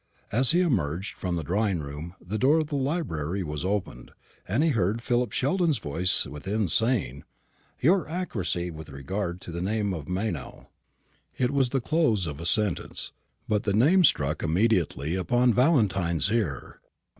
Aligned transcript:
As 0.31 0.49
he 0.49 0.61
emerged 0.61 1.15
from 1.15 1.35
the 1.35 1.43
drawing 1.43 1.79
room, 1.79 2.15
the 2.19 2.39
door 2.39 2.57
of 2.57 2.69
the 2.69 2.75
library 2.75 3.43
was 3.43 3.63
opened, 3.63 4.09
and 4.47 4.63
he 4.63 4.69
heard 4.71 4.99
Philip 5.03 5.31
Sheldon's 5.31 5.77
voice 5.77 6.25
within, 6.25 6.67
saying," 6.69 7.23
your 7.83 8.07
accuracy 8.09 8.71
with 8.71 8.89
regard 8.89 9.39
to 9.41 9.51
the 9.51 9.61
name 9.61 9.93
of 9.93 10.07
Meynell." 10.07 10.71
It 11.37 11.51
was 11.51 11.69
the 11.69 11.81
close 11.81 12.25
of 12.25 12.41
a 12.41 12.47
sentence; 12.47 13.11
but 13.47 13.61
the 13.61 13.73
name 13.73 14.03
struck 14.03 14.41
immediately 14.41 15.13
upon 15.15 15.53
Valentine's 15.53 16.31
ear. 16.31 16.81